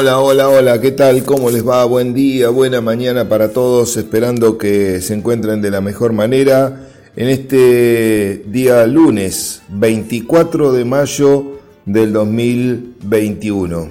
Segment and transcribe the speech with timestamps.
[0.00, 1.24] Hola, hola, hola, ¿qué tal?
[1.24, 1.84] ¿Cómo les va?
[1.84, 7.28] Buen día, buena mañana para todos, esperando que se encuentren de la mejor manera en
[7.28, 13.88] este día lunes 24 de mayo del 2021.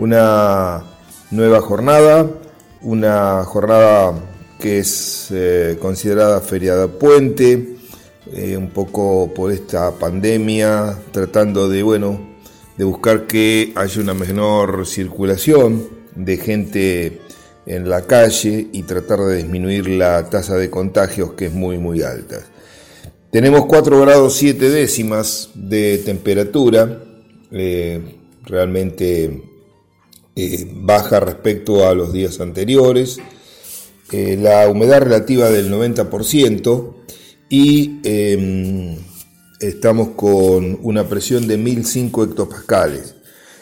[0.00, 0.82] Una
[1.30, 2.28] nueva jornada,
[2.82, 4.14] una jornada
[4.58, 7.76] que es eh, considerada feriada puente,
[8.32, 12.25] eh, un poco por esta pandemia, tratando de, bueno,
[12.76, 17.20] de buscar que haya una menor circulación de gente
[17.66, 22.02] en la calle y tratar de disminuir la tasa de contagios que es muy muy
[22.02, 22.38] alta.
[23.30, 27.02] Tenemos 4 grados 7 décimas de temperatura,
[27.50, 28.00] eh,
[28.44, 29.42] realmente
[30.36, 33.18] eh, baja respecto a los días anteriores,
[34.12, 36.94] eh, la humedad relativa del 90%
[37.48, 38.96] y em,
[39.60, 43.14] estamos con una presión de 1005 hectopascales.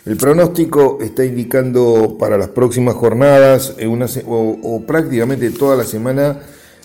[0.05, 6.41] El pronóstico está indicando para las próximas jornadas una, o, prácticamente toda la semana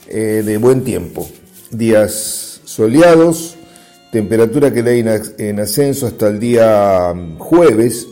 [0.08, 1.30] eh, de buen tiempo.
[1.70, 3.58] Días soleados,
[4.12, 5.04] temperatura que hay
[5.38, 8.08] en ascenso hasta el día mm, jueves.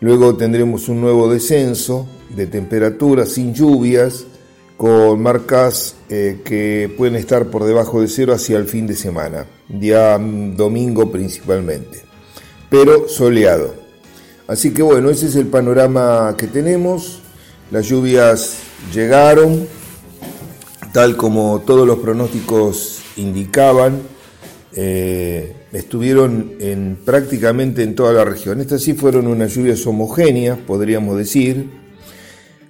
[0.00, 4.24] Luego tendremos un nuevo descenso de temperatura sin lluvias
[4.76, 9.46] con marcas eh, que pueden estar por debajo de cero hacia el fin de semana,
[9.68, 12.02] día domingo principalmente,
[12.70, 13.74] pero soleado.
[14.46, 17.20] Así que bueno, ese es el panorama que tenemos.
[17.70, 18.58] Las lluvias
[18.92, 19.66] llegaron,
[20.92, 24.02] tal como todos los pronósticos indicaban,
[24.76, 28.60] eh, estuvieron en, prácticamente en toda la región.
[28.60, 31.83] Estas sí fueron unas lluvias homogéneas, podríamos decir,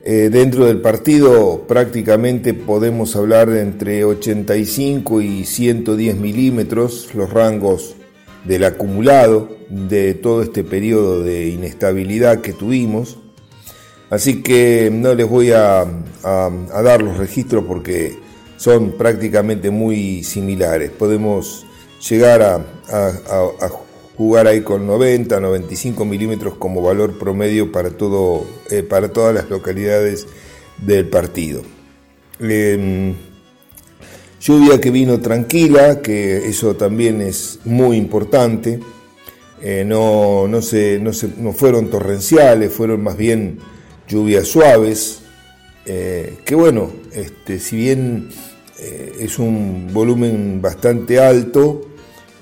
[0.06, 7.96] eh, dentro del partido prácticamente podemos hablar de entre 85 y 110 milímetros, los rangos
[8.44, 13.16] del acumulado de todo este periodo de inestabilidad que tuvimos.
[14.10, 15.86] Así que no les voy a,
[16.22, 18.18] dar los registros porque
[18.58, 20.90] son prácticamente muy similares.
[20.90, 21.64] Podemos
[22.06, 22.56] llegar a,
[22.92, 23.68] a
[24.16, 29.50] jugar ahí con 90, 95 milímetros como valor promedio para, todo, eh, para todas las
[29.50, 30.26] localidades
[30.78, 31.62] del partido.
[32.38, 33.14] Em,
[34.40, 38.80] lluvia que vino tranquila, que eso también es muy importante.
[39.60, 43.58] Eh, no, no, se, no, no, fueron torrenciales, fueron más bien
[44.06, 45.20] lluvias suaves,
[45.86, 48.28] eh, que bueno, este, si bien
[49.18, 51.93] es un volumen bastante alto,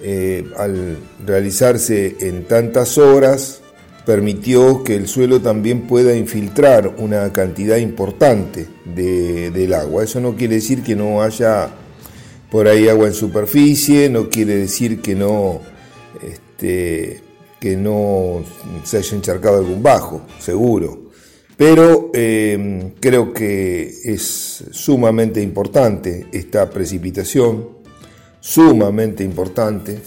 [0.02, 3.62] eh, al realizarse en tantas horas,
[4.04, 10.04] permitió que el suelo también pueda infiltrar una cantidad importante del agua.
[10.04, 11.70] Eso no quiere decir que no haya
[12.50, 15.60] por ahí agua en superficie, no quiere decir que no,
[16.20, 17.20] este,
[17.60, 18.42] que no
[18.82, 21.10] se haya encharcado algún bajo, seguro.
[21.56, 27.81] Pero eh, creo que es sumamente importante esta precipitación
[28.42, 30.00] sumamente importante,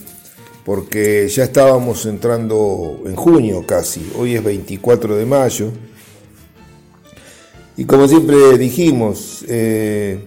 [0.65, 5.71] porque ya estábamos entrando en junio casi, hoy es 24 de mayo,
[7.77, 10.19] y como siempre dijimos, eh,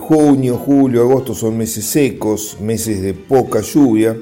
[0.00, 4.16] junio, julio, agosto son meses secos, meses de poca lluvia,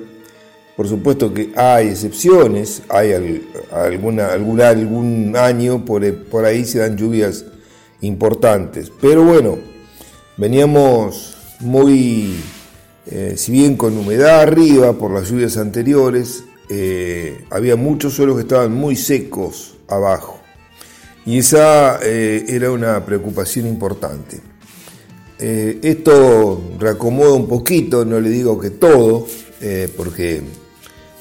[0.76, 6.96] por supuesto que hay excepciones, hay alguna, alguna, algún año por, por ahí se dan
[6.96, 7.44] lluvias
[8.00, 9.58] importantes, pero bueno,
[10.36, 12.34] veníamos muy
[13.06, 18.42] eh, si bien con humedad arriba por las lluvias anteriores, eh, había muchos suelos que
[18.42, 20.40] estaban muy secos abajo.
[21.26, 24.40] Y esa eh, era una preocupación importante.
[25.38, 29.26] esto reacomoda un poquito, no le digo que todo,
[29.96, 30.40] porque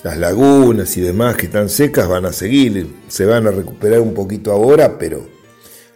[0.04, 4.14] las lagunas y demás que están secas van a seguir, se van a recuperar un
[4.14, 5.28] poquito ahora, pero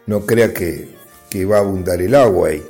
[0.08, 0.90] no crea que,
[1.30, 2.64] que va a abundar el agua ahí.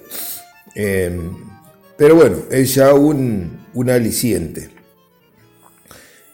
[1.97, 3.59] Pero bueno, es ya un,
[3.89, 4.69] aliciente.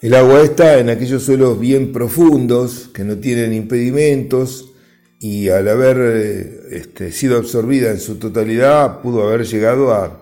[0.02, 4.72] El agua está en aquellos suelos bien profundos, que no tienen impedimentos,
[5.20, 10.18] y al haber eh, este, sido absorbida en su totalidad, pudo haber llegado a,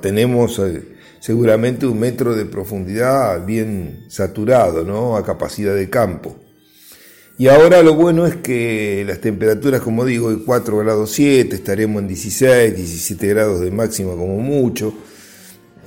[0.00, 0.82] tenemos eh,
[1.18, 5.16] seguramente un metro de profundidad bien saturado, ¿no?
[5.16, 6.36] a capacidad de campo.
[7.40, 12.02] Y ahora lo bueno es que las temperaturas, como digo, de 4 grados 7, estaremos
[12.02, 14.92] en 16, 17 grados de máxima como mucho.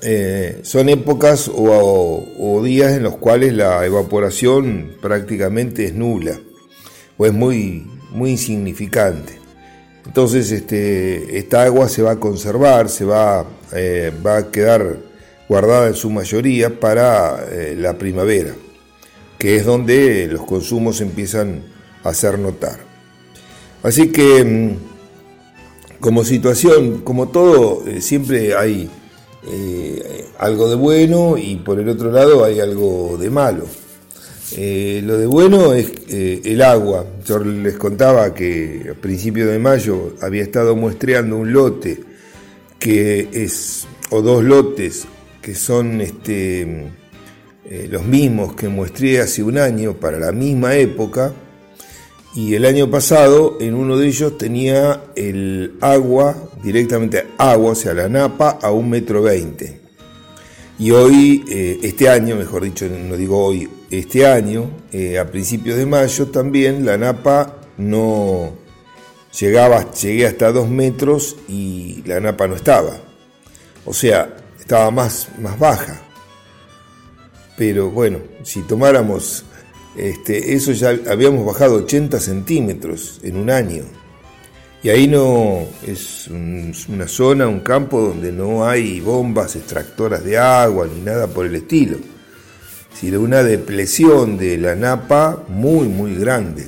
[0.02, 6.40] Eh, son épocas o, días en los cuales la evaporación prácticamente es nula
[7.18, 9.34] o es muy, muy insignificante.
[10.06, 15.00] Entonces este, esta agua se va a conservar, se va, eh, va a quedar
[15.50, 18.54] guardada en su mayoría para eh, la primavera
[19.42, 21.64] que es donde los consumos empiezan
[22.04, 22.78] a hacer notar.
[23.82, 28.88] Así que mm, como situación, como todo, eh, siempre hay
[29.48, 33.66] eh, algo de bueno y por el otro lado hay algo de malo.
[34.56, 37.08] Eh, lo de bueno es el agua.
[37.26, 42.00] Yo les contaba que a principios de mayo había estado muestreando un lote
[42.78, 45.08] que es, o dos lotes
[45.42, 46.92] que son este,
[47.74, 51.34] eh, los mismos que mostré hace un año para la misma época.
[52.36, 57.94] Y el año pasado en uno de ellos tenía el agua, directamente agua, o sea,
[57.94, 59.80] la napa a un metro veinte.
[60.80, 65.78] Y hoy, eh, este año, mejor dicho, no digo hoy, este año, eh, a principios
[65.78, 68.52] de mayo también, la napa no
[69.40, 72.98] llegaba, llegué hasta dos metros y la napa no estaba.
[73.86, 76.11] O sea, estaba más, más baja.
[77.62, 79.46] Pero bueno, si tomáramos
[79.96, 83.84] este, eso ya habíamos bajado 80 centímetros en un año.
[84.82, 90.88] Y ahí no es una zona, un campo donde no hay bombas extractoras de agua
[90.92, 91.98] ni nada por el estilo,
[93.00, 96.68] sino una depresión de la napa muy, muy grande.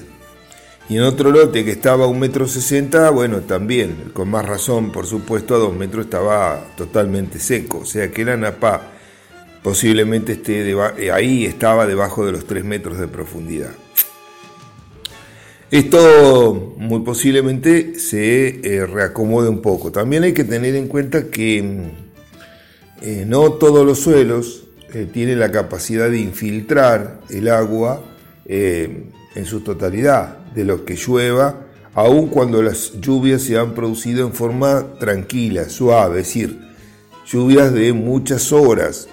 [0.90, 4.92] Y en otro lote que estaba a un metro sesenta, bueno, también, con más razón,
[4.92, 7.80] por supuesto, a dos metros estaba totalmente seco.
[7.80, 8.93] O sea que la napa
[9.64, 13.72] posiblemente esté eh, ahí estaba debajo de los tres metros de profundidad.
[15.72, 19.92] Esto muy posiblemente se eh, reacomode un poco.
[19.92, 24.68] También hay que tener en cuenta que mm, eh, no todos los suelos
[25.12, 28.04] tienen la capacidad de infiltrar el agua
[28.46, 31.66] en su totalidad de lo que llueva,
[31.96, 36.60] aun cuando las lluvias se han producido en forma tranquila, suave, es decir,
[37.26, 39.08] lluvias de muchas horas,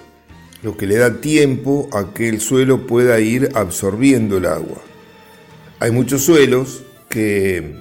[0.63, 4.81] lo que le da tiempo a que el suelo pueda ir absorbiendo el agua.
[5.79, 7.75] Hay muchos suelos que,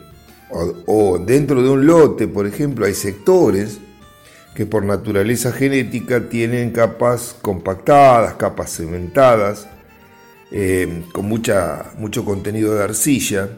[0.50, 3.78] o, dentro de un lote, por ejemplo, hay sectores
[4.54, 9.68] que por naturaleza genética tienen capas compactadas, capas cementadas,
[10.50, 13.50] eh, con mucha, mucho contenido de arcilla,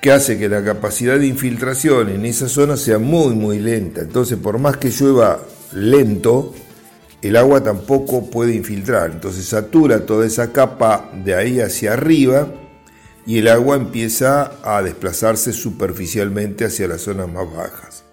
[0.00, 4.00] que hace que la capacidad de infiltración en esa zona sea muy, muy lenta.
[4.00, 5.40] Entonces, por más que llueva
[5.72, 6.54] lento,
[7.22, 9.10] el agua tampoco puede infiltrar.
[9.10, 12.48] Entonces, satura toda esa capa de ahí hacia arriba
[13.26, 18.04] y el agua empieza a desplazarse superficialmente hacia las zonas más bajas.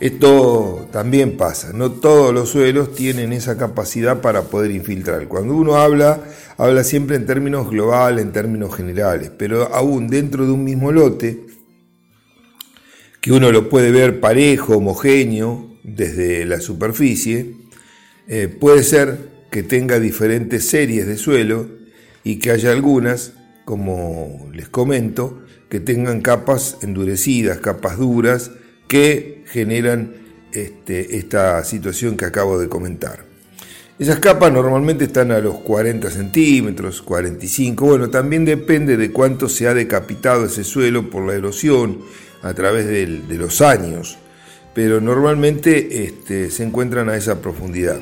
[0.00, 5.28] Esto también pasa, no todos los suelos tienen esa capacidad para poder infiltrar.
[5.28, 6.20] Cuando uno habla,
[6.56, 11.44] habla siempre en términos globales, en términos generales, pero aún dentro de un mismo lote,
[13.20, 17.54] que uno lo puede ver parejo, homogéneo, desde la superficie,
[18.32, 21.66] eh, puede ser que tenga diferentes series de suelo
[22.22, 23.32] y que haya algunas,
[23.64, 28.52] como les comento, que tengan capas endurecidas, capas duras,
[28.86, 30.14] que generan
[30.52, 33.24] este, esta situación que acabo de comentar.
[33.98, 39.66] Esas capas normalmente están a los 40 centímetros, 45, bueno, también depende de cuánto se
[39.66, 41.98] ha decapitado ese suelo por la erosión
[42.42, 44.18] a través de los años,
[44.72, 48.00] pero normalmente este, se encuentran a esa profundidad,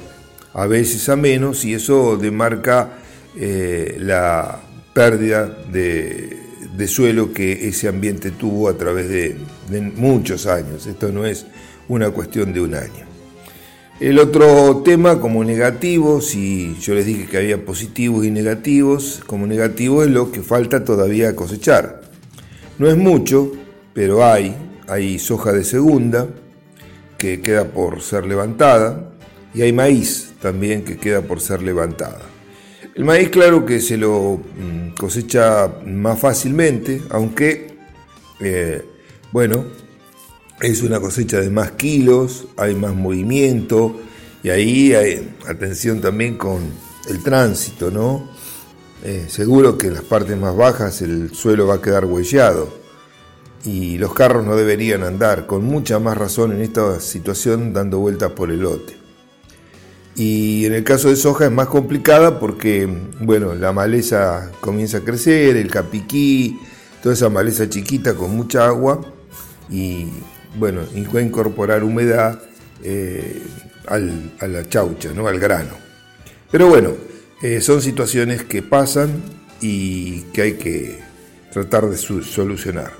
[0.55, 2.99] a veces a menos, y eso demarca
[3.37, 4.61] eh, la
[4.93, 6.39] pérdida de,
[6.79, 9.37] de suelo que ese ambiente tuvo a través de,
[9.97, 10.87] muchos años.
[10.87, 11.45] Esto no es
[11.89, 13.07] una cuestión de un año.
[14.01, 19.47] El otro tema como negativo, si yo les dije que había positivos y negativos, como
[19.49, 22.03] negativo es lo que falta todavía cosechar.
[22.79, 23.53] No es mucho,
[23.93, 24.55] pero hay,
[24.87, 26.29] hay soja de segunda
[27.19, 29.11] que queda por ser levantada
[29.53, 32.21] y hay maíz también que queda por ser levantada.
[32.95, 37.77] El maíz claro que se lo mm, cosecha más fácilmente, aunque,
[38.41, 38.85] eh,
[39.33, 39.65] bueno,
[40.61, 44.01] es una cosecha de más kilos, hay más movimiento
[44.43, 46.59] y ahí hay atención también con
[47.09, 48.29] el tránsito, ¿no?
[49.05, 52.69] Eh, seguro que en las partes más bajas el suelo va a quedar huellado
[53.65, 58.33] y los carros no deberían andar, con mucha más razón en esta situación, dando vueltas
[58.33, 58.98] por el lote.
[60.19, 62.89] Y en el caso de soja es más complicada porque,
[63.21, 66.59] bueno, la maleza comienza a crecer, el capiquí,
[67.01, 69.01] toda esa maleza chiquita con mucha agua
[69.71, 70.09] y,
[70.57, 70.81] bueno,
[71.15, 72.43] va a incorporar humedad
[72.83, 73.41] eh,
[73.87, 75.29] a la chaucha, ¿no?
[75.29, 75.75] al grano.
[76.51, 76.95] Pero bueno,
[77.41, 79.23] eh, son situaciones que pasan
[79.61, 80.99] y que hay que
[81.53, 82.91] tratar de solucionar.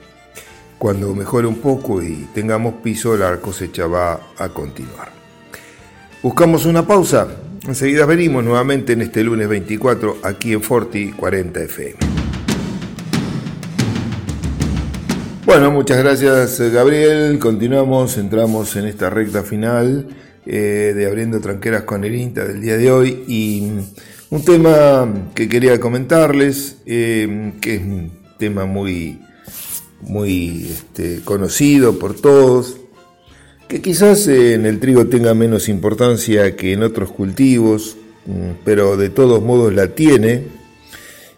[0.79, 5.18] Cuando mejore un poco y tengamos piso, la cosecha va a continuar.
[6.23, 7.29] Buscamos una pausa
[7.69, 11.97] Enseguida venimos nuevamente en este lunes 24 aquí en Forti 40 FM.
[15.45, 17.39] Bueno, muchas gracias Gabriel.
[17.39, 20.09] Continuamos, entramos en esta recta final
[20.47, 23.71] eh, de Abriendo Tranqueras con el INTA del día de hoy y
[24.31, 29.21] un tema que quería comentarles, eh, que es un tema muy,
[30.01, 32.79] muy este, conocido por todos,
[33.69, 39.11] que quizás en el trigo tenga menos importancia que en otros cultivos, mm, pero de
[39.11, 40.45] todos modos la tiene.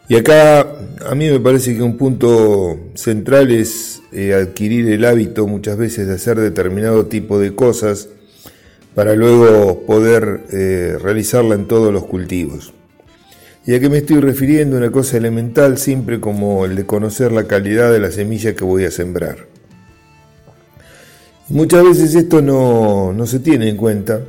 [0.09, 0.61] Y acá
[1.07, 6.07] a mí me parece que un punto central es eh, adquirir el hábito muchas veces
[6.07, 8.09] de hacer determinado tipo de cosas
[8.95, 12.73] para luego poder eh, realizarla en todos los cultivos.
[13.67, 14.77] ¿Y a qué me estoy refiriendo?
[14.77, 18.85] Una cosa elemental, siempre como el de conocer la calidad de la semilla que voy
[18.85, 19.50] a sembrar.
[21.51, 24.21] Muchas veces esto no, se tiene en cuenta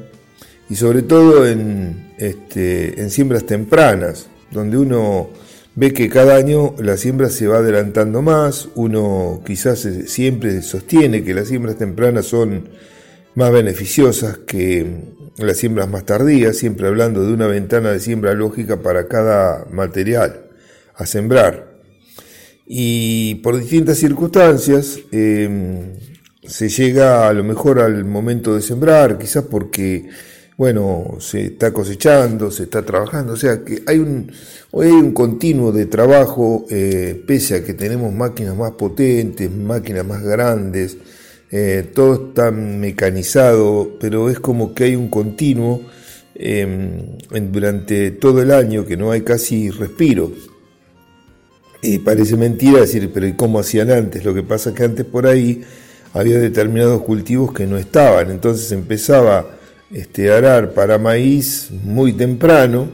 [0.67, 5.29] y sobre todo en, este, en siembras tempranas, donde uno
[5.75, 11.35] ve que cada año la siembra se va adelantando más, uno quizás siempre sostiene que
[11.35, 12.69] las siembras tempranas son
[13.35, 14.87] más beneficiosas que
[15.37, 20.47] las siembras más tardías, siempre hablando de una ventana de siembra lógica para cada material
[20.95, 21.71] a sembrar.
[22.65, 25.93] Y por distintas circunstancias, em,
[26.43, 30.09] se llega a lo mejor al momento de sembrar, quizás porque,
[30.57, 34.31] bueno, se está cosechando, se está trabajando, o sea que hay un,
[34.71, 40.05] hoy hay un continuo de trabajo, eh, pese a que tenemos máquinas más potentes, máquinas
[40.05, 40.97] más grandes,
[41.51, 45.81] eh, todo está mecanizado, pero es como que hay un continuo
[46.33, 47.17] em,
[47.51, 50.31] durante todo el año que no hay casi respiro.
[51.83, 54.23] Y parece mentira decir, pero ¿y cómo hacían antes?
[54.23, 55.61] Lo que pasa es que antes por ahí
[56.13, 59.45] había determinados cultivos que no estaban, entonces empezaba
[59.91, 62.87] este, a arar para maíz muy temprano,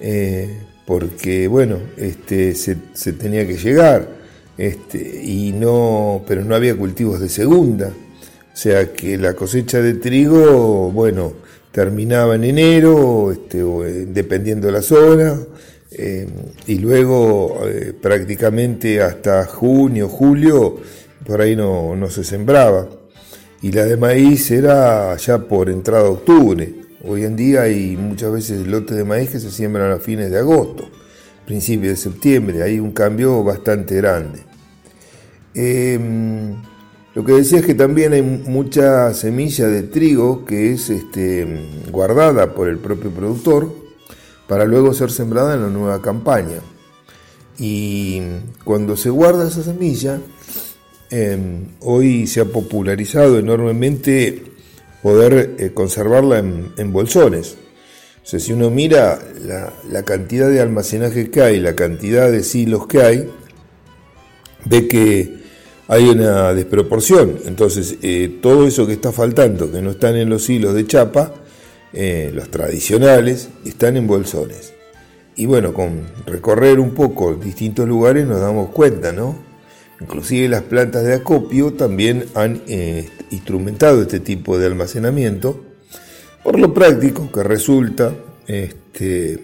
[0.00, 2.76] eh, porque bueno, este, se,
[3.12, 4.08] tenía que llegar,
[4.56, 9.94] este, y no, pero no había cultivos de segunda, o sea que la cosecha de
[9.94, 11.32] trigo, bueno,
[11.72, 15.38] terminaba en enero, este, o, eh, dependiendo de la zona,
[15.92, 16.26] eh,
[16.66, 17.60] y luego
[18.00, 20.78] prácticamente hasta junio, julio,
[21.30, 22.88] por ahí no, se sembraba.
[23.62, 26.74] Y la de maíz era ya por entrada de octubre.
[27.04, 30.38] Hoy en día hay muchas veces lotes de maíz que se siembran a fines de
[30.38, 30.90] agosto,
[31.46, 32.64] principios de septiembre.
[32.64, 34.40] Hay un cambio bastante grande.
[35.54, 36.56] Em,
[37.14, 41.46] lo que decía es que también hay mucha semilla de trigo que es este,
[41.92, 43.72] guardada por el propio productor
[44.48, 46.58] para luego ser sembrada en la nueva campaña.
[47.56, 48.20] Y
[48.64, 50.18] cuando se guarda esa semilla,
[51.10, 54.44] Em, hoy se ha popularizado enormemente
[55.02, 57.56] poder eh, conservarla en, bolsones.
[58.22, 59.18] O sea, si uno mira
[59.90, 63.28] la, cantidad de almacenaje que hay, la cantidad de silos que hay,
[64.66, 65.40] ve que
[65.88, 67.38] hay una desproporción.
[67.44, 71.34] Entonces, eh, todo eso que está faltando, que no están en los hilos de chapa,
[71.92, 74.74] eh, los tradicionales, están en bolsones.
[75.34, 79.49] Y bueno, con recorrer un poco distintos lugares nos damos cuenta, ¿no?
[80.00, 85.64] Inclusive las plantas de acopio también han eh, instrumentado este tipo de almacenamiento
[86.42, 88.14] por lo práctico que resulta,
[88.46, 89.38] este,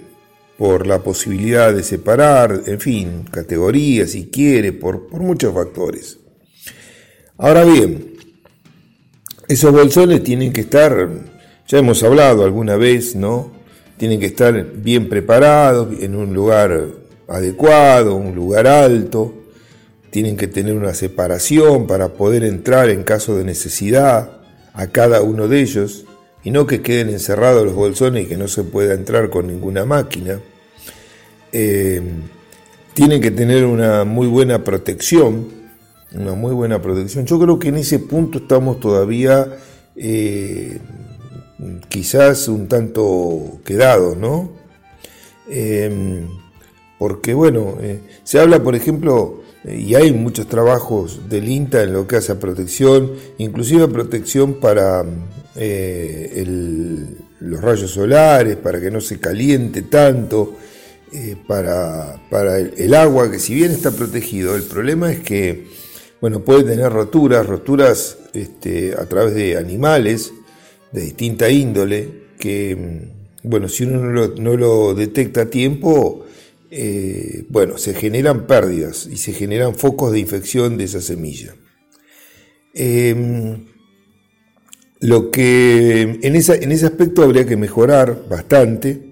[0.57, 6.19] por la posibilidad de separar, en fin, categorías si quiere, por, por muchos factores.
[7.37, 8.15] Ahora bien,
[9.49, 11.11] esos bolsones tienen que estar,
[11.69, 13.53] ya hemos hablado alguna vez, ¿no?
[13.99, 16.87] Tienen que estar bien preparados, en un lugar
[17.29, 19.46] adecuado, un lugar alto,
[20.17, 24.31] tienen que tener una separación para poder entrar en caso de necesidad
[24.73, 26.07] a cada uno de ellos
[26.43, 29.85] y no que queden encerrados los bolsones y que no se pueda entrar con ninguna
[29.85, 30.41] máquina.
[31.53, 32.01] Eh,
[32.95, 35.49] tienen que tener una muy buena protección,
[36.15, 37.27] una muy buena protección.
[37.27, 39.59] Yo creo que en ese punto estamos todavía
[39.97, 40.79] eh,
[41.91, 44.51] quizás un tanto quedados, ¿no?
[45.51, 46.25] Eh,
[46.99, 47.77] porque bueno,
[48.25, 52.39] se habla, por ejemplo, y hay muchos trabajos del INTA en lo que hace a
[52.39, 55.05] protección, inclusive protección para
[55.57, 56.45] eh,
[57.41, 60.55] los rayos solares, para que no se caliente tanto,
[61.13, 62.21] eh, para,
[62.59, 65.67] el, agua, que si bien está protegido, el problema es que
[66.21, 70.33] bueno, puede tener roturas, roturas este, a través de animales
[70.93, 73.09] de distinta índole, que
[73.43, 76.26] bueno, si uno no lo detecta a tiempo,
[76.71, 81.55] eh, bueno, se generan pérdidas y se generan focos de infección de esa semilla.
[82.75, 83.67] Em,
[85.01, 89.07] Lo que en, en ese aspecto habría que mejorar bastante,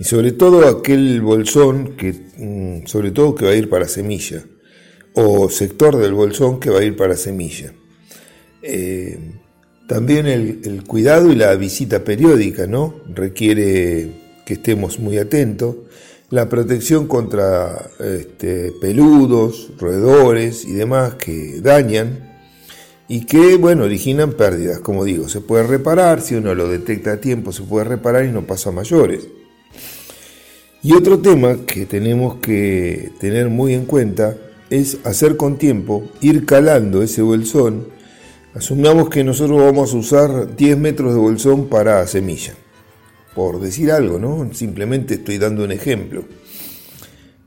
[0.00, 4.42] y sobre todo aquel bolsón que, mm, sobre todo que va a ir para semilla,
[5.12, 7.74] o sector del bolsón que va a ir para semilla.
[8.62, 9.18] Eh,
[9.86, 12.94] también el, cuidado y la visita periódica, ¿no?
[13.12, 14.08] Requiere
[14.46, 15.76] que estemos muy atentos.
[16.30, 22.30] La protección contra este, peludos, roedores y demás que dañan
[23.08, 24.78] y que, bueno, originan pérdidas.
[24.78, 28.30] Como digo, se puede reparar, si uno lo detecta a tiempo, se puede reparar y
[28.30, 29.26] no pasa mayores.
[30.82, 34.36] Y otro tema que tenemos que tener muy en cuenta
[34.70, 37.88] es hacer con tiempo, ir calando ese bolsón.
[38.54, 42.54] Asumamos que nosotros vamos a usar 10 metros de bolsón para semilla,
[43.34, 44.52] por decir algo, ¿no?
[44.52, 46.24] Simplemente estoy dando un ejemplo.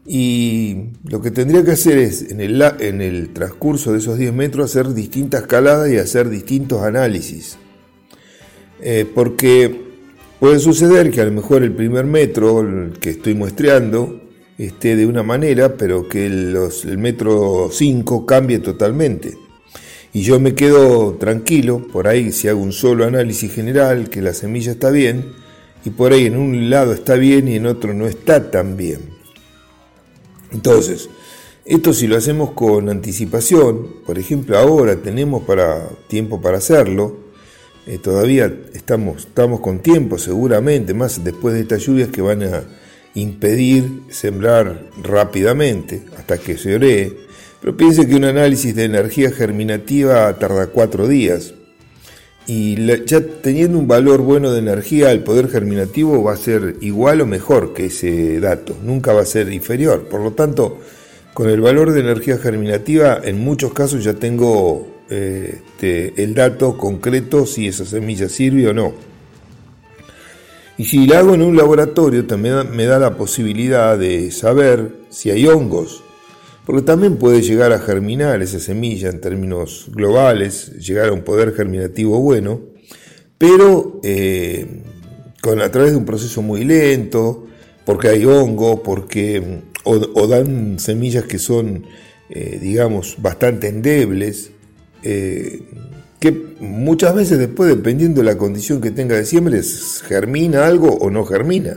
[0.05, 4.93] Y lo que tendría que hacer es, en el, transcurso de esos 10 metros, hacer
[4.93, 7.57] distintas caladas y hacer distintos análisis.
[8.81, 9.81] Eh, porque
[10.39, 14.21] puede suceder que a lo mejor el primer metro, que estoy muestreando,
[14.57, 19.37] esté de una manera, pero que el metro 5 cambie totalmente.
[20.11, 24.33] Y yo me quedo tranquilo, por ahí si hago un solo análisis general, que la
[24.33, 25.42] semilla está bien,
[25.85, 29.01] y por ahí en un lado está bien y en otro no está tan bien.
[30.51, 31.09] Entonces,
[31.65, 37.17] esto si lo hacemos con anticipación, por ejemplo ahora tenemos para, tiempo para hacerlo,
[37.85, 42.63] eh, todavía estamos, estamos con tiempo seguramente, más después de estas lluvias que van a
[43.13, 47.17] impedir sembrar rápidamente hasta que se oree,
[47.61, 51.53] pero piense que un análisis de energía germinativa tarda cuatro días
[52.45, 52.75] y
[53.05, 57.25] ya teniendo un valor bueno de energía, el poder germinativo va a ser igual o
[57.25, 60.07] mejor que ese dato, nunca va a ser inferior.
[60.09, 60.79] Por lo tanto,
[61.33, 66.77] con el valor de energía germinativa, en muchos casos ya tengo eh, este, el dato
[66.77, 68.93] concreto si esa semilla sirve o no.
[70.77, 75.29] Y si la hago en un laboratorio, también me da la posibilidad de saber si
[75.29, 76.03] hay hongos,
[76.65, 81.53] porque también puede llegar a germinar esa semilla en términos globales, llegar a un poder
[81.53, 82.61] germinativo bueno,
[83.37, 84.83] pero eh,
[85.41, 87.47] con, a través de un proceso muy lento,
[87.85, 91.85] porque hay hongo, porque, o, dan semillas que son,
[92.29, 94.51] eh, digamos, bastante endebles.
[95.03, 95.63] Eh,
[96.21, 99.59] que muchas veces después, dependiendo de la condición que tenga de siembra,
[100.07, 101.75] germina algo o no germina.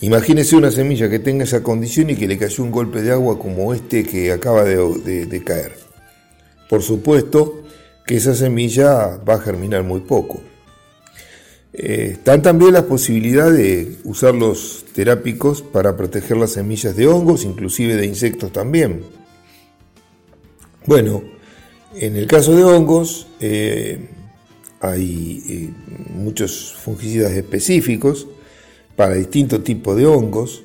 [0.00, 3.38] Imagínese una semilla que tenga esa condición y que le cayó un golpe de agua
[3.38, 5.72] como este que acaba de, caer.
[6.68, 7.62] Por supuesto
[8.06, 10.42] que esa semilla va a germinar muy poco.
[11.72, 17.44] Eh, están también las posibilidades de usar los terápicos para proteger las semillas de hongos,
[17.44, 19.02] inclusive de insectos también.
[20.84, 21.22] Bueno,
[21.94, 24.10] en el caso de hongos, eh,
[24.80, 25.70] hay eh,
[26.14, 28.26] muchos fungicidas específicos
[28.96, 30.62] para distintos tipos de hongos.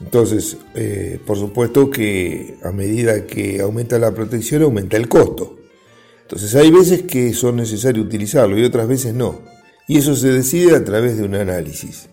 [0.00, 5.56] Entonces, eh, por supuesto que a medida que aumenta la protección, aumenta el costo.
[6.22, 9.40] Entonces, hay veces que son necesarios utilizarlo y otras veces no.
[9.88, 12.08] Y eso se decide a través de un análisis.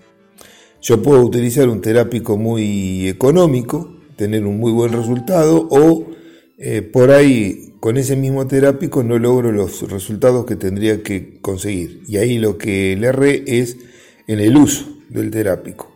[0.81, 6.07] Yo puedo utilizar un terápico muy económico, tener un muy buen resultado, o
[6.91, 12.03] por ahí con ese mismo terápico no logro los resultados que tendría que conseguir.
[12.07, 13.77] Y ahí lo que le erré es
[14.27, 15.91] en el uso del terápico.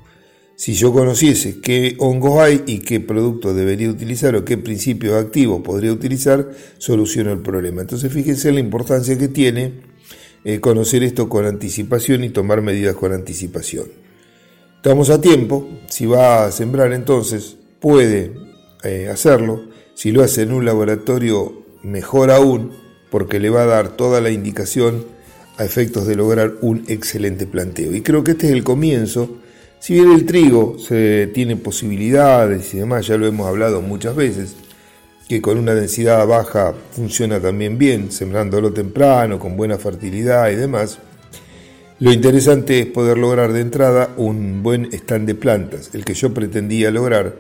[0.56, 5.62] Si yo conociese qué hongos hay y qué producto debería utilizar o qué principio activo
[5.62, 7.82] podría utilizar, soluciono el problema.
[7.82, 9.74] Entonces fíjense la importancia que tiene
[10.46, 13.88] eh, conocer esto con anticipación y tomar medidas con anticipación.
[14.78, 18.34] Estamos a tiempo, si va a sembrar entonces puede
[18.84, 22.72] eh, hacerlo, si lo hace en un laboratorio mejor aún
[23.10, 25.15] porque le va a dar toda la indicación
[25.58, 27.94] a efectos de lograr un excelente planteo.
[27.94, 29.38] Y creo que este es el comienzo.
[29.80, 30.78] Si bien el trigo
[31.34, 34.56] tiene posibilidades y demás, ya lo hemos hablado muchas veces,
[35.28, 41.00] que con una densidad baja funciona también bien, sembrándolo temprano, con buena fertilidad y demás.
[42.00, 46.34] Lo interesante es poder lograr de entrada un buen stand de plantas, el que yo
[46.34, 47.36] pretendía lograr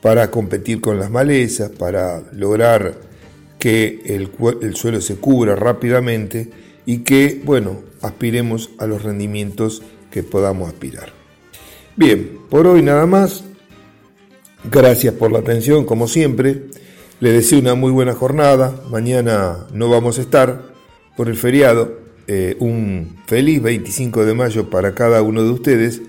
[0.00, 2.94] para competir con las malezas, para lograr
[3.58, 6.48] que el, suelo se cubra rápidamente
[6.88, 11.12] y que, bueno, aspiremos a los rendimientos que podamos aspirar.
[11.96, 13.44] Bien, por hoy nada más.
[14.70, 16.62] Gracias por la atención, como siempre.
[17.20, 18.82] Le deseo una muy buena jornada.
[18.90, 20.62] Mañana no vamos a estar
[21.14, 21.92] por el feriado.
[22.26, 26.00] Eh, un feliz 25 de mayo para cada uno de ustedes.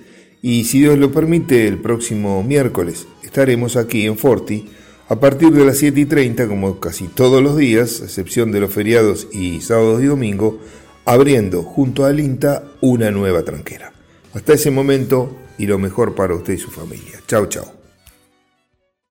[0.42, 4.70] Y si Dios lo permite, el próximo miércoles estaremos aquí en Forti
[5.10, 8.60] a partir de las 7 y 30, como casi todos los días, a excepción de
[8.60, 10.60] los feriados y sábados y domingo,
[11.04, 13.92] abriendo junto al INTA una nueva tranquera.
[14.36, 17.20] Hasta ese momento y lo mejor para usted y su familia.
[17.26, 17.79] Chao, chao.